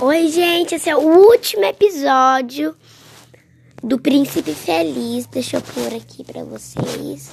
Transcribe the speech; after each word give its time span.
Oi, 0.00 0.28
gente, 0.28 0.76
esse 0.76 0.88
é 0.88 0.96
o 0.96 1.00
último 1.00 1.64
episódio 1.64 2.76
do 3.82 3.98
Príncipe 3.98 4.54
Feliz. 4.54 5.26
Deixa 5.26 5.56
eu 5.56 5.60
pôr 5.60 5.92
aqui 5.92 6.22
pra 6.22 6.44
vocês. 6.44 7.32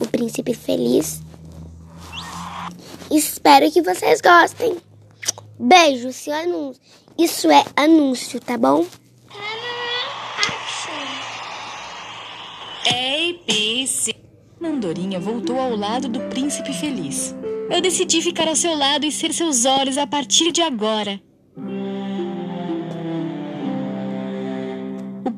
O 0.00 0.06
Príncipe 0.08 0.54
Feliz. 0.54 1.22
Espero 3.08 3.70
que 3.70 3.80
vocês 3.80 4.20
gostem. 4.20 4.76
Beijo, 5.56 6.12
seu 6.12 6.34
anúncio. 6.34 6.82
Isso 7.16 7.48
é 7.48 7.64
anúncio, 7.76 8.40
tá 8.40 8.58
bom? 8.58 8.84
Ei, 12.92 13.34
Pisse. 13.46 14.16
Mandorinha 14.60 15.20
voltou 15.20 15.60
ao 15.60 15.76
lado 15.76 16.08
do 16.08 16.18
príncipe 16.22 16.72
feliz. 16.72 17.36
Eu 17.70 17.80
decidi 17.80 18.20
ficar 18.20 18.48
ao 18.48 18.56
seu 18.56 18.74
lado 18.74 19.06
e 19.06 19.12
ser 19.12 19.32
seus 19.32 19.64
olhos 19.64 19.96
a 19.96 20.08
partir 20.08 20.50
de 20.50 20.60
agora. 20.60 21.20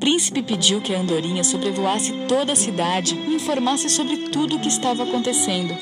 Príncipe 0.07 0.41
pediu 0.41 0.79
que 0.79 0.95
a 0.95 0.99
andorinha 1.01 1.43
sobrevoasse 1.43 2.13
toda 2.29 2.53
a 2.53 2.55
cidade 2.55 3.13
e 3.13 3.35
informasse 3.35 3.89
sobre 3.89 4.29
tudo 4.29 4.55
o 4.55 4.59
que 4.61 4.69
estava 4.69 5.03
acontecendo. 5.03 5.73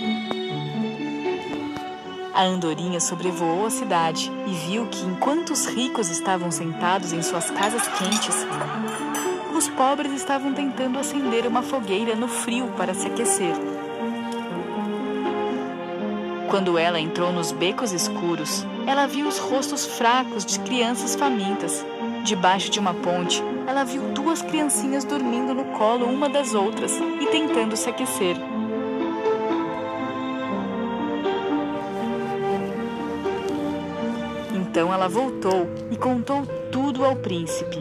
A 2.33 2.43
andorinha 2.43 2.99
sobrevoou 2.99 3.67
a 3.67 3.69
cidade 3.69 4.31
e 4.47 4.53
viu 4.67 4.87
que, 4.87 5.05
enquanto 5.05 5.51
os 5.51 5.67
ricos 5.67 6.09
estavam 6.09 6.49
sentados 6.49 7.13
em 7.13 7.21
suas 7.21 7.51
casas 7.51 7.87
quentes, 7.99 8.35
os 9.55 9.69
pobres 9.69 10.11
estavam 10.11 10.55
tentando 10.55 10.97
acender 10.97 11.45
uma 11.45 11.61
fogueira 11.61 12.15
no 12.15 12.27
frio 12.27 12.73
para 12.75 12.95
se 12.95 13.05
aquecer. 13.05 13.53
Quando 16.49 16.79
ela 16.79 16.99
entrou 16.99 17.31
nos 17.31 17.51
becos 17.51 17.91
escuros, 17.91 18.65
ela 18.87 19.05
viu 19.05 19.27
os 19.27 19.37
rostos 19.37 19.85
fracos 19.85 20.43
de 20.43 20.57
crianças 20.61 21.15
famintas. 21.15 21.85
Debaixo 22.25 22.71
de 22.71 22.79
uma 22.79 22.91
ponte, 22.91 23.39
ela 23.67 23.83
viu 23.83 24.01
duas 24.11 24.41
criancinhas 24.41 25.03
dormindo 25.03 25.53
no 25.53 25.65
colo 25.77 26.07
uma 26.07 26.27
das 26.27 26.55
outras 26.55 26.91
e 27.21 27.27
tentando 27.27 27.77
se 27.77 27.87
aquecer. 27.87 28.35
Então 34.55 34.91
ela 34.91 35.07
voltou 35.07 35.67
e 35.91 35.95
contou 35.95 36.47
tudo 36.71 37.05
ao 37.05 37.15
príncipe. 37.15 37.77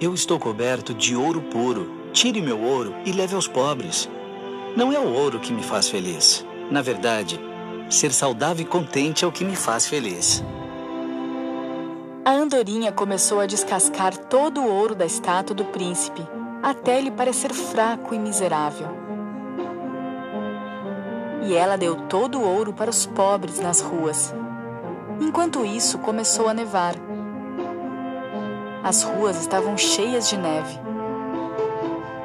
Eu 0.00 0.14
estou 0.14 0.38
coberto 0.38 0.94
de 0.94 1.16
ouro 1.16 1.42
puro. 1.42 1.90
Tire 2.12 2.40
meu 2.40 2.62
ouro 2.62 2.94
e 3.04 3.10
leve 3.10 3.34
aos 3.34 3.48
pobres. 3.48 4.08
Não 4.76 4.92
é 4.92 4.98
o 5.00 5.12
ouro 5.12 5.40
que 5.40 5.52
me 5.52 5.64
faz 5.64 5.88
feliz. 5.88 6.46
Na 6.70 6.82
verdade, 6.82 7.40
ser 7.90 8.12
saudável 8.12 8.64
e 8.64 8.68
contente 8.68 9.24
é 9.24 9.26
o 9.26 9.32
que 9.32 9.44
me 9.44 9.56
faz 9.56 9.88
feliz. 9.88 10.40
A 12.28 12.32
andorinha 12.32 12.92
começou 12.92 13.40
a 13.40 13.46
descascar 13.46 14.14
todo 14.14 14.60
o 14.60 14.70
ouro 14.70 14.94
da 14.94 15.06
estátua 15.06 15.56
do 15.56 15.64
príncipe, 15.64 16.20
até 16.62 16.98
ele 16.98 17.10
parecer 17.10 17.54
fraco 17.54 18.14
e 18.14 18.18
miserável. 18.18 18.86
E 21.44 21.54
ela 21.54 21.78
deu 21.78 21.96
todo 22.06 22.38
o 22.38 22.42
ouro 22.46 22.70
para 22.70 22.90
os 22.90 23.06
pobres 23.06 23.58
nas 23.60 23.80
ruas. 23.80 24.34
Enquanto 25.18 25.64
isso, 25.64 26.00
começou 26.00 26.48
a 26.48 26.52
nevar. 26.52 26.96
As 28.84 29.02
ruas 29.02 29.40
estavam 29.40 29.78
cheias 29.78 30.28
de 30.28 30.36
neve. 30.36 30.78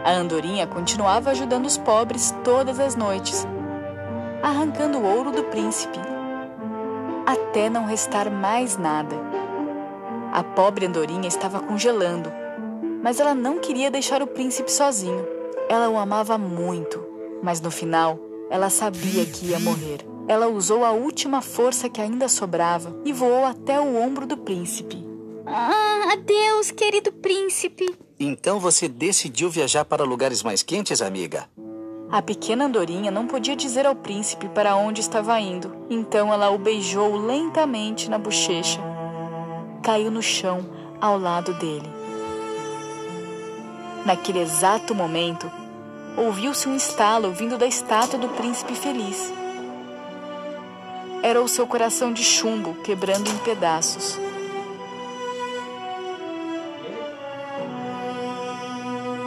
A 0.04 0.12
andorinha 0.12 0.68
continuava 0.68 1.32
ajudando 1.32 1.66
os 1.66 1.78
pobres 1.78 2.36
todas 2.44 2.78
as 2.78 2.98
noites, 2.98 3.48
arrancando 4.44 4.98
o 4.98 5.06
ouro 5.06 5.32
do 5.32 5.46
príncipe, 5.46 5.98
até 7.26 7.70
não 7.70 7.86
restar 7.86 8.30
mais 8.30 8.78
nada. 8.78 9.33
A 10.34 10.44
pobre 10.44 10.88
andorinha 10.88 11.28
estava 11.28 11.60
congelando, 11.60 12.32
mas 13.04 13.20
ela 13.20 13.36
não 13.36 13.60
queria 13.60 13.92
deixar 13.92 14.20
o 14.24 14.26
príncipe 14.26 14.72
sozinho. 14.72 15.24
Ela 15.70 15.88
o 15.90 15.96
amava 15.96 16.40
muito, 16.40 17.06
mas 17.44 17.62
no 17.62 17.70
final 17.70 18.18
ela 18.50 18.68
sabia 18.72 19.28
que 19.28 19.52
ia 19.52 19.60
morrer. 19.60 20.00
Ela 20.28 20.48
usou 20.48 20.84
a 20.84 20.92
última 20.92 21.40
força 21.40 21.88
que 21.88 22.02
ainda 22.02 22.28
sobrava 22.28 23.00
e 23.06 23.14
voou 23.14 23.46
até 23.46 23.80
o 23.80 23.96
ombro 23.96 24.26
do 24.26 24.36
príncipe. 24.36 25.06
Ah, 25.46 26.14
adeus, 26.14 26.72
querido 26.72 27.12
príncipe. 27.12 27.96
Então 28.20 28.60
você 28.60 28.88
decidiu 28.88 29.52
viajar 29.52 29.86
para 29.86 30.04
lugares 30.04 30.42
mais 30.42 30.64
quentes, 30.64 31.00
amiga? 31.00 31.48
A 32.12 32.24
pequena 32.24 32.66
andorinha 32.66 33.12
não 33.12 33.28
podia 33.28 33.56
dizer 33.56 33.86
ao 33.86 33.96
príncipe 33.96 34.50
para 34.50 34.76
onde 34.76 35.00
estava 35.00 35.40
indo, 35.40 35.86
então 35.92 36.34
ela 36.34 36.50
o 36.50 36.58
beijou 36.58 37.16
lentamente 37.18 38.10
na 38.10 38.18
bochecha. 38.18 38.93
Caiu 39.84 40.10
no 40.10 40.22
chão 40.22 40.66
ao 41.02 41.20
lado 41.20 41.54
dele. 41.56 41.90
Naquele 44.06 44.40
exato 44.40 44.96
momento, 44.96 45.52
ouviu-se 46.16 46.70
um 46.70 46.76
estalo 46.76 47.32
vindo 47.32 47.58
da 47.58 47.68
estátua 47.68 48.18
do 48.18 48.30
príncipe 48.30 48.76
feliz. 48.76 49.34
Era 51.22 51.42
o 51.42 51.50
seu 51.50 51.68
coração 51.68 52.14
de 52.14 52.24
chumbo 52.24 52.76
quebrando 52.76 53.30
em 53.30 53.38
pedaços. 53.40 54.18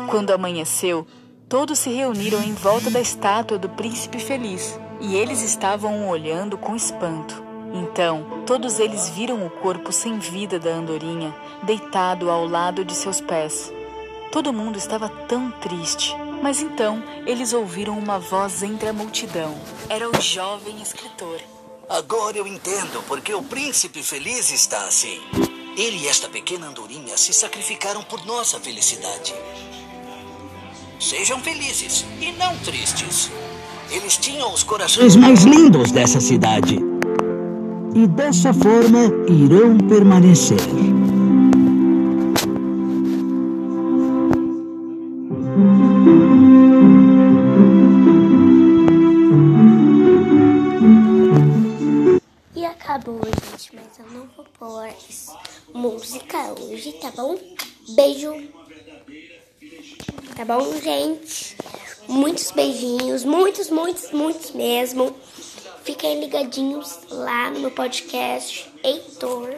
Quando 0.08 0.30
amanheceu, 0.30 1.06
todos 1.50 1.78
se 1.78 1.90
reuniram 1.90 2.42
em 2.42 2.54
volta 2.54 2.90
da 2.90 3.00
estátua 3.00 3.58
do 3.58 3.68
príncipe 3.68 4.18
feliz 4.18 4.80
e 5.02 5.16
eles 5.16 5.42
estavam 5.42 6.08
olhando 6.08 6.56
com 6.56 6.74
espanto. 6.74 7.45
Então, 7.76 8.42
todos 8.46 8.80
eles 8.80 9.10
viram 9.10 9.44
o 9.44 9.50
corpo 9.50 9.92
sem 9.92 10.18
vida 10.18 10.58
da 10.58 10.70
andorinha 10.70 11.34
deitado 11.62 12.30
ao 12.30 12.46
lado 12.46 12.84
de 12.84 12.94
seus 12.94 13.20
pés. 13.20 13.70
Todo 14.32 14.52
mundo 14.52 14.78
estava 14.78 15.08
tão 15.08 15.50
triste. 15.50 16.14
Mas 16.42 16.60
então 16.60 17.02
eles 17.26 17.52
ouviram 17.52 17.98
uma 17.98 18.18
voz 18.18 18.62
entre 18.62 18.88
a 18.88 18.92
multidão. 18.92 19.54
Era 19.88 20.08
o 20.08 20.20
jovem 20.20 20.80
escritor. 20.82 21.40
Agora 21.88 22.36
eu 22.36 22.46
entendo 22.46 23.02
porque 23.06 23.32
o 23.32 23.42
príncipe 23.42 24.02
feliz 24.02 24.50
está 24.50 24.84
assim. 24.84 25.20
Ele 25.76 25.98
e 25.98 26.08
esta 26.08 26.28
pequena 26.28 26.68
andorinha 26.68 27.16
se 27.16 27.32
sacrificaram 27.32 28.02
por 28.02 28.24
nossa 28.26 28.58
felicidade. 28.60 29.34
Sejam 31.00 31.40
felizes 31.40 32.04
e 32.20 32.32
não 32.32 32.56
tristes. 32.58 33.30
Eles 33.90 34.16
tinham 34.16 34.52
os 34.52 34.62
corações 34.62 35.14
mais 35.14 35.44
lindos 35.44 35.92
dessa 35.92 36.20
cidade. 36.20 36.95
E 37.96 38.06
dessa 38.06 38.52
forma 38.52 39.06
irão 39.26 39.78
permanecer. 39.88 40.58
E 52.54 52.66
acabou, 52.66 53.18
gente, 53.24 53.74
mas 53.74 53.98
eu 53.98 54.12
não 54.12 54.28
vou 54.36 54.44
pôr 54.58 54.90
música 55.72 56.52
hoje, 56.60 56.92
tá 57.00 57.10
bom? 57.16 57.38
Beijo. 57.94 58.34
Tá 60.36 60.44
bom, 60.44 60.70
gente? 60.82 61.56
Muitos 62.06 62.50
beijinhos, 62.50 63.24
muitos, 63.24 63.70
muitos, 63.70 64.12
muitos 64.12 64.50
mesmo. 64.50 65.16
Fiquem 65.86 66.18
ligadinhos 66.18 66.98
lá 67.10 67.48
no 67.48 67.60
meu 67.60 67.70
podcast 67.70 68.68
Heitor. 68.82 69.54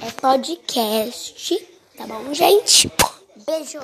É 0.00 0.10
podcast, 0.18 1.68
tá 1.94 2.06
bom, 2.06 2.32
gente? 2.32 2.90
Beijo. 3.44 3.80